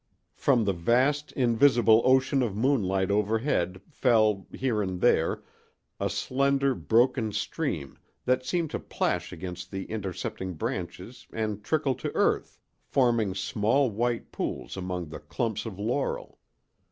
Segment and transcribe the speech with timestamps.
[0.33, 5.43] From the vast, invisible ocean of moonlight overhead fell, here and there,
[5.99, 12.11] a slender, broken stream that seemed to plash against the intercepting branches and trickle to
[12.15, 16.39] earth, forming small white pools among the clumps of laurel.